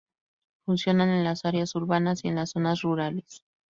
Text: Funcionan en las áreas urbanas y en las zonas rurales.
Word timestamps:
Funcionan 0.65 1.09
en 1.09 1.23
las 1.23 1.45
áreas 1.45 1.75
urbanas 1.75 2.25
y 2.25 2.29
en 2.29 2.33
las 2.37 2.49
zonas 2.53 2.81
rurales. 2.81 3.43